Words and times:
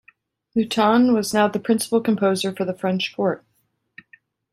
Mouton 0.55 1.13
was 1.13 1.31
now 1.31 1.47
the 1.47 1.59
principal 1.59 2.01
composer 2.01 2.51
for 2.51 2.65
the 2.65 2.73
French 2.73 3.15
court. 3.15 3.45